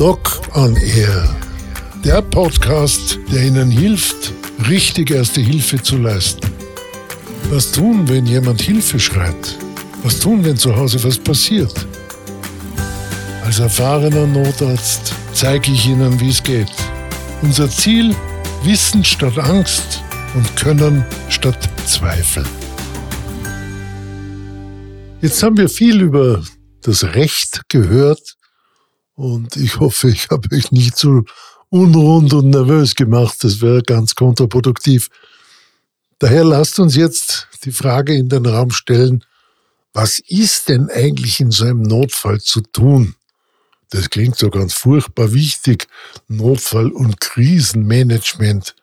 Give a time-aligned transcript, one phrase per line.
[0.00, 1.36] Doc on Air.
[2.02, 4.32] Der Podcast, der Ihnen hilft,
[4.66, 6.50] richtig erste Hilfe zu leisten.
[7.50, 9.58] Was tun, wenn jemand Hilfe schreit?
[10.02, 11.86] Was tun, wenn zu Hause was passiert?
[13.44, 16.72] Als erfahrener Notarzt zeige ich Ihnen, wie es geht.
[17.42, 18.16] Unser Ziel,
[18.64, 20.02] Wissen statt Angst
[20.34, 22.44] und Können statt Zweifel.
[25.20, 26.42] Jetzt haben wir viel über
[26.80, 28.39] das Recht gehört
[29.20, 31.24] und ich hoffe, ich habe euch nicht zu
[31.68, 33.44] unrund und nervös gemacht.
[33.44, 35.08] Das wäre ganz kontraproduktiv.
[36.18, 39.22] Daher lasst uns jetzt die Frage in den Raum stellen,
[39.92, 43.14] was ist denn eigentlich in so einem Notfall zu tun?
[43.90, 45.88] Das klingt so ganz furchtbar wichtig.
[46.28, 48.74] Notfall- und Krisenmanagement.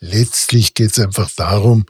[0.00, 1.86] Letztlich geht es einfach darum,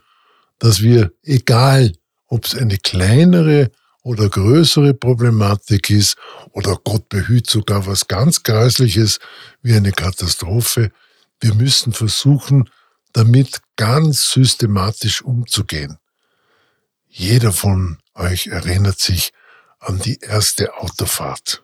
[0.57, 1.93] dass wir, egal
[2.27, 3.71] ob es eine kleinere
[4.03, 6.15] oder größere Problematik ist
[6.51, 9.19] oder Gott behüt sogar was ganz Greisliches
[9.61, 10.91] wie eine Katastrophe,
[11.39, 12.69] wir müssen versuchen,
[13.13, 15.97] damit ganz systematisch umzugehen.
[17.07, 19.31] Jeder von euch erinnert sich
[19.79, 21.63] an die erste Autofahrt.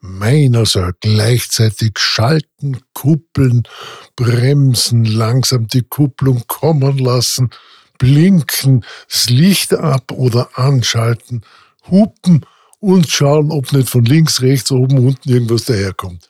[0.00, 3.64] Meiner soll gleichzeitig schalten, kuppeln,
[4.14, 7.50] bremsen, langsam die Kupplung kommen lassen,
[7.98, 11.42] blinken, das Licht ab oder anschalten,
[11.90, 12.46] hupen
[12.80, 16.28] und schauen, ob nicht von links, rechts, oben, unten irgendwas daherkommt.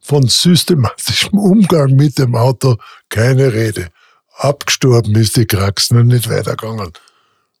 [0.00, 2.76] Von systematischem Umgang mit dem Auto
[3.08, 3.88] keine Rede.
[4.36, 6.92] Abgestorben ist die Kraxen und nicht weitergegangen.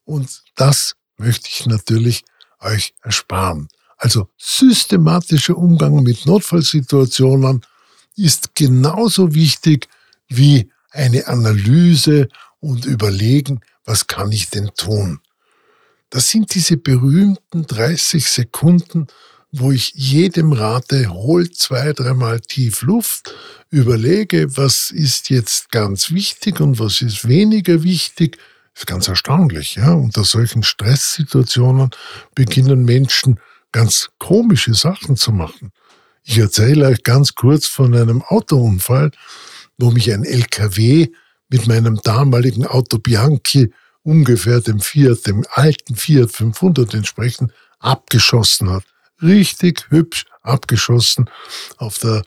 [0.04, 2.24] Und das möchte ich natürlich
[2.60, 3.68] euch ersparen.
[3.96, 7.62] Also systematischer Umgang mit Notfallsituationen
[8.14, 9.88] ist genauso wichtig
[10.28, 12.28] wie eine Analyse
[12.60, 15.20] und überlegen, was kann ich denn tun?
[16.10, 19.08] Das sind diese berühmten 30 Sekunden,
[19.52, 23.34] wo ich jedem rate, hol zwei, dreimal tief Luft,
[23.70, 28.38] überlege, was ist jetzt ganz wichtig und was ist weniger wichtig.
[28.74, 29.92] Das ist ganz erstaunlich, ja.
[29.92, 31.90] Unter solchen Stresssituationen
[32.34, 33.40] beginnen Menschen
[33.72, 35.72] ganz komische Sachen zu machen.
[36.22, 39.12] Ich erzähle euch ganz kurz von einem Autounfall,
[39.78, 41.08] wo mich ein LKW
[41.48, 48.84] mit meinem damaligen Auto Bianchi, ungefähr dem Fiat, dem alten Fiat 500 entsprechend, abgeschossen hat.
[49.22, 51.28] Richtig hübsch abgeschossen
[51.78, 52.22] auf der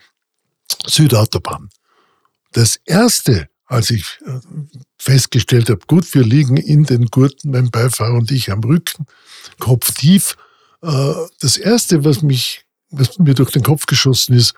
[0.86, 1.70] Südautobahn.
[2.52, 4.40] Das erste, als ich äh,
[4.98, 9.06] festgestellt habe, gut, wir liegen in den Gurten, mein Beifahrer und ich am Rücken,
[9.60, 10.36] Kopf tief.
[10.82, 14.56] Äh, das erste, was mich, was mir durch den Kopf geschossen ist,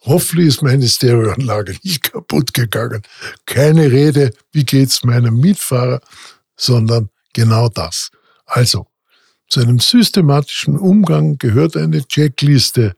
[0.00, 3.02] Hoffentlich ist meine Stereoanlage nicht kaputt gegangen.
[3.44, 6.00] Keine Rede, wie geht's meinem Mitfahrer,
[6.56, 8.10] sondern genau das.
[8.46, 8.86] Also,
[9.48, 12.94] zu einem systematischen Umgang gehört eine Checkliste.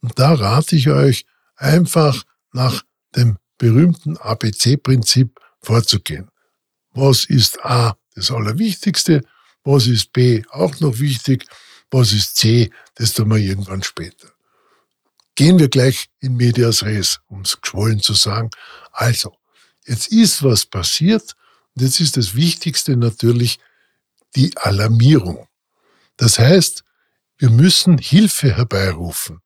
[0.00, 1.24] Und da rate ich euch,
[1.56, 2.82] einfach nach
[3.16, 6.30] dem berühmten ABC-Prinzip vorzugehen.
[6.92, 9.22] Was ist A das Allerwichtigste?
[9.64, 11.46] Was ist B auch noch wichtig?
[11.90, 12.70] Was ist C?
[12.94, 14.28] Das tun wir irgendwann später.
[15.38, 18.50] Gehen wir gleich in medias res, um es geschwollen zu sagen.
[18.90, 19.36] Also,
[19.86, 21.36] jetzt ist was passiert
[21.76, 23.60] und jetzt ist das Wichtigste natürlich
[24.34, 25.46] die Alarmierung.
[26.16, 26.82] Das heißt,
[27.36, 29.40] wir müssen Hilfe herbeirufen.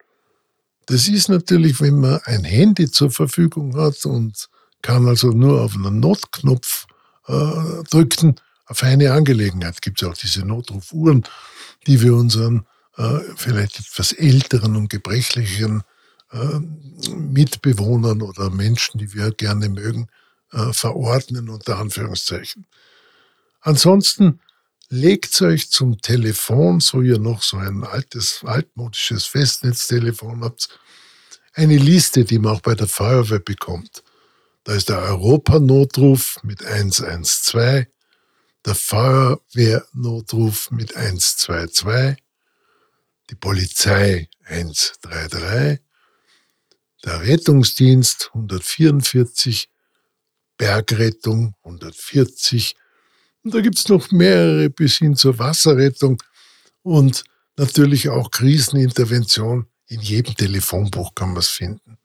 [0.87, 4.49] Das ist natürlich, wenn man ein Handy zur Verfügung hat und
[4.81, 6.87] kann also nur auf einen Notknopf
[7.27, 9.83] äh, drücken, eine feine Angelegenheit.
[9.83, 11.25] Gibt es auch diese Notrufuhren,
[11.87, 12.65] die wir unseren
[12.97, 15.83] äh, vielleicht etwas älteren und gebrechlichen
[16.33, 16.59] äh,
[17.11, 20.09] Mitbewohnern oder Menschen, die wir gerne mögen,
[20.53, 22.67] äh, verordnen, unter Anführungszeichen.
[23.61, 24.41] Ansonsten
[24.89, 30.69] legt euch zum Telefon, so ihr noch so ein altes, altmodisches Festnetztelefon habt,
[31.55, 34.03] eine Liste, die man auch bei der Feuerwehr bekommt.
[34.65, 37.87] Da ist der Europanotruf mit 112,
[38.65, 42.22] der Feuerwehrnotruf mit 122,
[43.33, 45.81] die Polizei 133,
[47.03, 49.71] der Rettungsdienst 144,
[50.59, 52.77] Bergrettung 140
[53.43, 56.23] und da gibt's noch mehrere bis hin zur Wasserrettung
[56.83, 57.25] und
[57.57, 59.67] natürlich auch Krisenintervention.
[59.87, 61.99] In jedem Telefonbuch kann man es finden.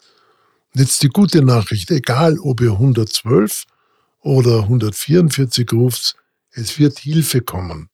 [0.73, 3.65] Und jetzt die gute Nachricht, egal ob ihr 112
[4.21, 6.15] oder 144 ruft,
[6.51, 7.89] es wird Hilfe kommen.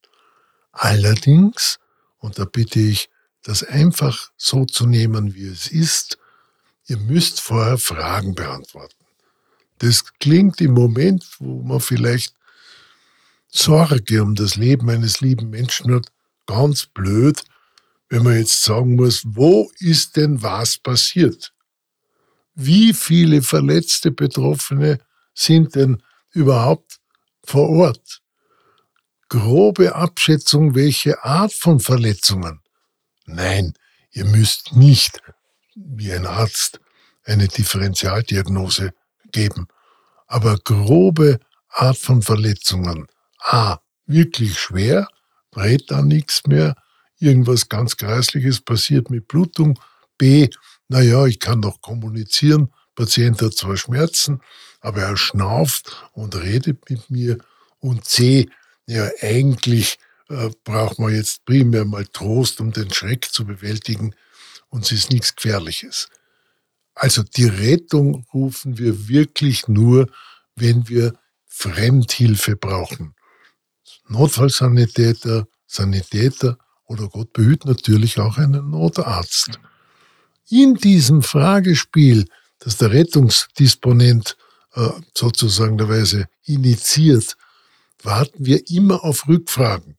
[0.72, 1.80] Allerdings,
[2.20, 3.10] und da bitte ich
[3.44, 6.18] das einfach so zu nehmen, wie es ist.
[6.88, 8.96] Ihr müsst vorher Fragen beantworten.
[9.80, 12.34] Das klingt im Moment, wo man vielleicht
[13.50, 16.08] Sorge um das Leben eines lieben Menschen hat,
[16.46, 17.44] ganz blöd.
[18.10, 21.52] wenn man jetzt sagen muss, wo ist denn was passiert?
[22.54, 25.00] Wie viele verletzte Betroffene
[25.34, 27.00] sind denn überhaupt
[27.44, 28.22] vor Ort?
[29.30, 32.63] Grobe Abschätzung, welche Art von Verletzungen?
[33.26, 33.74] Nein,
[34.12, 35.22] ihr müsst nicht
[35.76, 36.80] wie ein Arzt
[37.26, 38.92] eine Differentialdiagnose
[39.32, 39.68] geben.
[40.28, 41.40] Aber grobe
[41.70, 43.08] Art von Verletzungen.
[43.40, 43.80] A.
[44.06, 45.08] Wirklich schwer,
[45.52, 46.76] dreht da nichts mehr,
[47.20, 49.80] irgendwas ganz Kreisliches passiert mit Blutung.
[50.18, 50.50] B.
[50.90, 52.74] Naja, ich kann noch kommunizieren.
[52.96, 54.42] Patient hat zwar Schmerzen,
[54.82, 57.38] aber er schnauft und redet mit mir.
[57.80, 58.50] Und C.
[58.86, 59.98] Ja, eigentlich
[60.30, 64.16] äh, braucht man jetzt primär mal Trost, um den Schreck zu bewältigen.
[64.70, 66.10] Und es ist nichts Gefährliches.
[66.96, 70.08] Also die Rettung rufen wir wirklich nur,
[70.56, 71.14] wenn wir
[71.48, 73.16] Fremdhilfe brauchen.
[74.08, 79.60] Notfallsanitäter, Sanitäter oder Gott behüt natürlich auch einen Notarzt.
[80.50, 82.26] In diesem Fragespiel,
[82.60, 84.38] das der Rettungsdisponent
[84.74, 87.38] äh, sozusagen der Weise initiiert,
[88.04, 89.98] warten wir immer auf Rückfragen.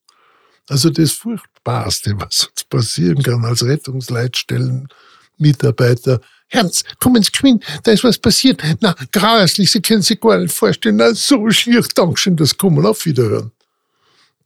[0.69, 8.05] Also das Furchtbarste, was uns passieren kann als Rettungsleitstellenmitarbeiter, Herz, kommen Sie geschwind, da ist
[8.05, 8.62] was passiert.
[8.81, 10.96] Na, grauslich, Sie können sich gar nicht vorstellen.
[10.96, 13.50] Na, so schier, Dankeschön, das kommen auf Wiederhören.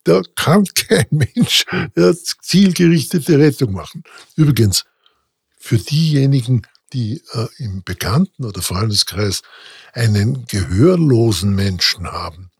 [0.05, 1.65] Da kann kein Mensch
[2.41, 4.05] zielgerichtete Rettung machen.
[4.37, 4.85] Übrigens,
[5.59, 6.63] für diejenigen,
[6.95, 9.43] die äh, im Bekannten- oder Freundeskreis
[9.93, 12.51] einen gehörlosen Menschen haben,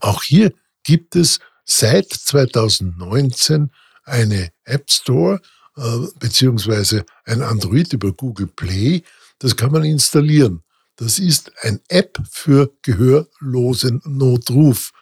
[0.00, 0.52] auch hier
[0.82, 3.70] gibt es seit 2019
[4.04, 5.40] eine App Store,
[5.76, 9.02] äh, beziehungsweise ein Android über Google Play.
[9.38, 10.62] Das kann man installieren.
[10.96, 14.92] Das ist ein App für gehörlosen Notruf.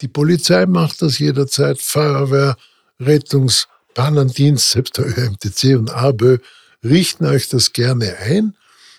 [0.00, 2.56] Die Polizei macht das jederzeit, Feuerwehr,
[3.00, 6.38] Rettungs-, Pannendienst, selbst der ÖMTC und ABÖ
[6.84, 8.56] richten euch das gerne ein.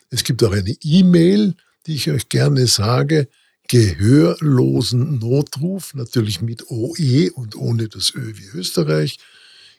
[0.09, 1.56] Es gibt auch eine E-Mail,
[1.88, 3.29] die ich euch gerne sage,
[3.71, 9.18] gehörlosen Notruf, natürlich mit OE und ohne das Ö wie Österreich,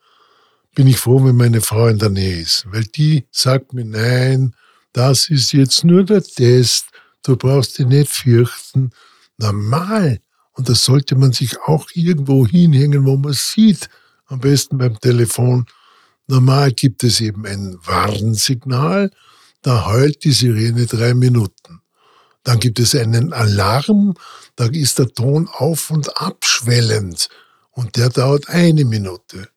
[0.76, 4.56] bin ich froh, wenn meine Frau in der Nähe ist, weil die sagt mir, nein,
[4.94, 6.86] das ist jetzt nur der Test,
[7.24, 8.92] du brauchst dich nicht fürchten.
[9.38, 10.20] Normal.
[10.54, 13.90] Und das sollte man sich auch irgendwo hinhängen, wo man sieht,
[14.34, 15.66] am besten beim Telefon.
[16.28, 19.12] Normal gibt es eben ein Warnsignal,
[19.62, 21.82] da heult die Sirene drei Minuten.
[22.44, 24.16] Dann gibt es einen Alarm,
[24.56, 27.30] da ist der Ton auf und abschwellend
[27.72, 29.50] und der dauert eine Minute.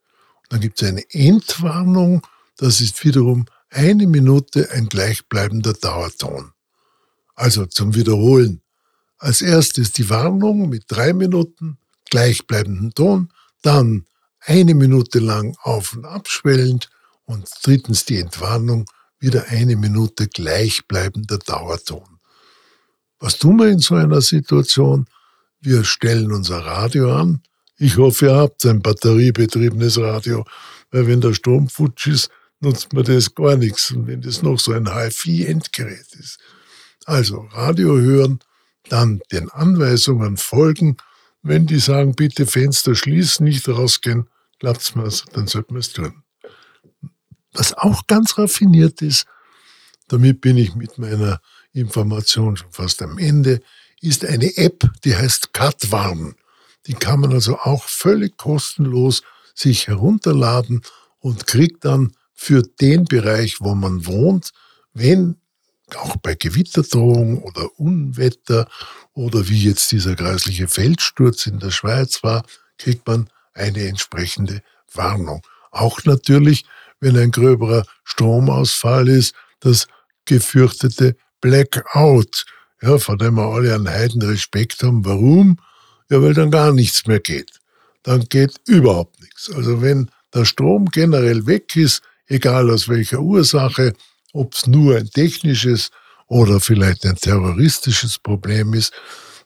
[0.49, 2.25] Dann gibt es eine Endwarnung,
[2.57, 6.53] das ist wiederum eine Minute ein gleichbleibender Dauerton.
[7.35, 8.63] Also zum Wiederholen.
[9.19, 11.79] Als erstes die Warnung mit drei Minuten
[12.11, 14.07] gleichbleibenden Ton, dann
[14.47, 16.89] eine Minute lang auf und abschwellend
[17.25, 18.87] und drittens die Entwarnung,
[19.19, 22.21] wieder eine Minute gleichbleibender Dauerton.
[23.19, 25.07] Was tun wir in so einer Situation?
[25.61, 27.43] Wir stellen unser Radio an.
[27.79, 30.45] Ich hoffe, ihr habt ein batteriebetriebenes Radio,
[30.91, 33.91] weil wenn der Strom futsch ist, nutzt man das gar nichts.
[33.91, 36.39] Und wenn das noch so ein HiFi-Endgerät ist.
[37.05, 38.41] Also Radio hören,
[38.89, 40.97] dann den Anweisungen folgen.
[41.43, 46.23] Wenn die sagen, bitte Fenster schließen, nicht rausgehen, klappt's mir, dann sollte man es tun.
[47.53, 49.27] Was auch ganz raffiniert ist,
[50.09, 51.41] damit bin ich mit meiner
[51.73, 53.61] Information schon fast am Ende,
[54.01, 56.35] ist eine App, die heißt Cutwarn.
[56.87, 59.23] Die kann man also auch völlig kostenlos
[59.55, 60.83] sich herunterladen
[61.19, 64.53] und kriegt dann für den Bereich, wo man wohnt,
[64.93, 65.37] wenn
[65.95, 68.69] auch bei Gewitterdrohung oder Unwetter
[69.13, 72.45] oder wie jetzt dieser kreisliche Feldsturz in der Schweiz war,
[72.77, 75.43] kriegt man eine entsprechende Warnung.
[75.71, 76.65] Auch natürlich,
[77.01, 79.87] wenn ein gröberer Stromausfall ist, das
[80.25, 82.45] gefürchtete Blackout,
[82.83, 85.05] ja, vor dem wir alle einen Heiden Respekt haben.
[85.05, 85.59] Warum?
[86.11, 87.51] Ja, weil dann gar nichts mehr geht.
[88.03, 89.51] Dann geht überhaupt nichts.
[89.51, 93.95] Also wenn der Strom generell weg ist, egal aus welcher Ursache,
[94.33, 95.91] ob es nur ein technisches
[96.29, 98.93] oder vielleicht ein terroristisches Problem ist,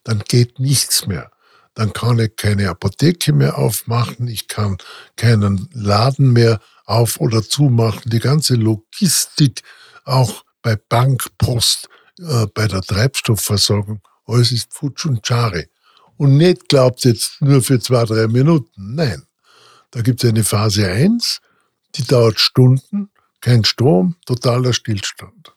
[0.05, 1.31] dann geht nichts mehr.
[1.75, 4.79] Dann kann ich keine Apotheke mehr aufmachen, ich kann
[5.17, 8.11] keinen Laden mehr auf oder zumachen.
[8.11, 9.63] Die ganze Logistik,
[10.05, 15.67] auch bei Bank, Post, äh, bei der Treibstoffversorgung, alles ist futsch und schare.
[16.17, 18.95] Und nicht glaubt jetzt nur für zwei, drei Minuten.
[18.95, 19.23] Nein.
[19.91, 21.41] Da gibt es eine Phase 1,
[21.95, 23.11] die dauert Stunden,
[23.41, 25.55] kein Strom, totaler Stillstand.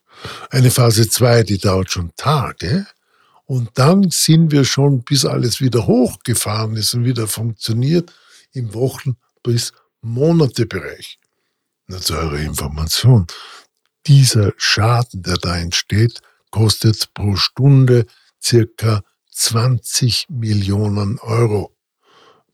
[0.50, 2.88] Eine Phase 2, die dauert schon Tage.
[3.46, 8.14] Und dann sind wir schon, bis alles wieder hochgefahren ist und wieder funktioniert,
[8.54, 11.20] im Wochen- bis Monatebereich.
[11.88, 13.28] Nur zu eurer Information.
[14.08, 18.06] Dieser Schaden, der da entsteht, kostet pro Stunde
[18.42, 21.76] circa 20 Millionen Euro.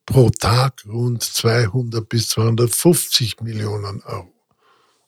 [0.06, 4.34] Pro Tag rund 200 bis 250 Millionen Euro.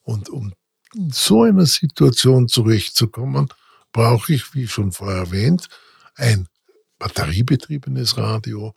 [0.04, 0.54] Und um
[0.94, 3.50] in so einer Situation zurechtzukommen,
[3.92, 5.68] brauche ich, wie schon vorher erwähnt,
[6.16, 6.48] ein
[7.00, 8.76] batteriebetriebenes Radio,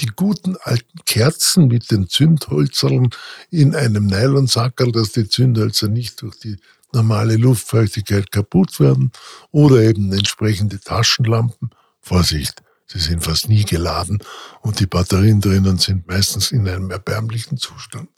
[0.00, 3.10] die guten alten Kerzen mit den Zündhölzern
[3.50, 6.56] in einem Nylonsackerl, dass die Zündhölzer nicht durch die
[6.92, 9.12] normale Luftfeuchtigkeit kaputt werden
[9.50, 11.70] oder eben entsprechende Taschenlampen.
[12.00, 14.18] Vorsicht, sie sind fast nie geladen
[14.62, 18.08] und die Batterien drinnen sind meistens in einem erbärmlichen Zustand.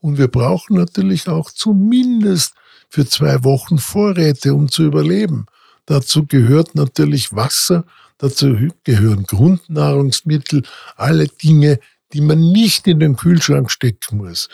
[0.00, 2.54] Und wir brauchen natürlich auch zumindest
[2.88, 5.46] für zwei Wochen Vorräte, um zu überleben.
[5.88, 7.86] Dazu gehört natürlich Wasser,
[8.18, 8.54] dazu
[8.84, 10.62] gehören Grundnahrungsmittel,
[10.96, 11.80] alle Dinge,
[12.12, 14.50] die man nicht in den Kühlschrank stecken muss.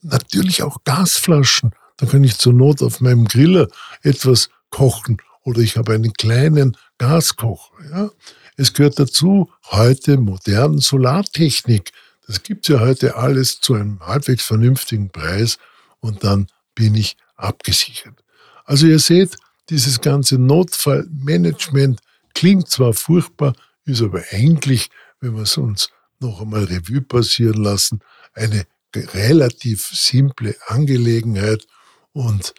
[0.00, 1.72] Natürlich auch Gasflaschen.
[1.98, 3.68] Da kann ich zur Not auf meinem Griller
[4.02, 7.74] etwas kochen oder ich habe einen kleinen Gaskocher.
[7.90, 8.10] Ja.
[8.56, 11.92] Es gehört dazu heute moderne Solartechnik.
[12.26, 15.58] Das gibt es ja heute alles zu einem halbwegs vernünftigen Preis
[15.98, 18.24] und dann bin ich abgesichert.
[18.64, 19.36] Also ihr seht,
[19.70, 22.00] dieses ganze Notfallmanagement
[22.34, 28.00] klingt zwar furchtbar, ist aber eigentlich, wenn wir es uns noch einmal Revue passieren lassen,
[28.34, 31.66] eine relativ simple Angelegenheit
[32.12, 32.54] und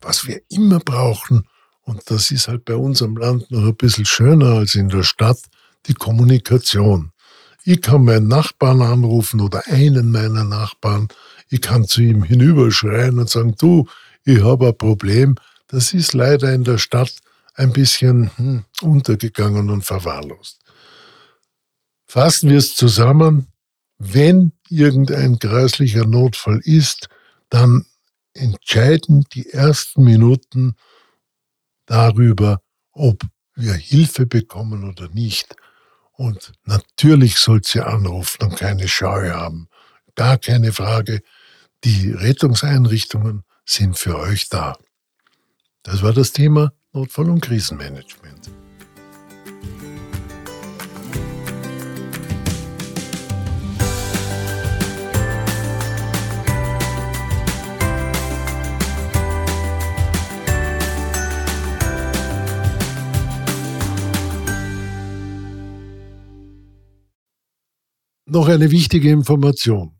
[0.00, 1.46] was wir immer brauchen,
[1.82, 5.40] und das ist halt bei unserem Land noch ein bisschen schöner als in der Stadt,
[5.86, 7.12] die Kommunikation.
[7.64, 11.08] Ich kann meinen Nachbarn anrufen oder einen meiner Nachbarn.
[11.48, 13.86] Ich kann zu ihm hinüberschreien und sagen, du,
[14.24, 15.34] ich habe ein Problem.
[15.70, 17.14] Das ist leider in der Stadt
[17.54, 20.58] ein bisschen hm, untergegangen und verwahrlost.
[22.06, 23.46] Fassen wir es zusammen.
[23.98, 27.08] Wenn irgendein gräuslicher Notfall ist,
[27.50, 27.86] dann
[28.34, 30.74] entscheiden die ersten Minuten
[31.86, 32.62] darüber,
[32.92, 33.22] ob
[33.54, 35.54] wir Hilfe bekommen oder nicht.
[36.12, 39.68] Und natürlich sollt ihr anrufen und keine Scheu haben.
[40.16, 41.22] Gar keine Frage.
[41.84, 44.76] Die Rettungseinrichtungen sind für euch da.
[45.82, 48.50] Das war das Thema Notfall- und Krisenmanagement.
[68.26, 69.99] Noch eine wichtige Information.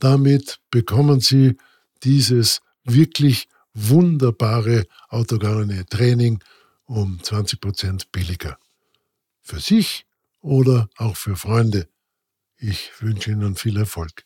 [0.00, 1.56] Damit bekommen Sie
[2.04, 6.42] dieses wirklich wunderbare autogene Training
[6.84, 8.58] um 20 Prozent billiger.
[9.42, 10.06] Für sich
[10.40, 11.88] oder auch für Freunde.
[12.56, 14.24] Ich wünsche Ihnen viel Erfolg.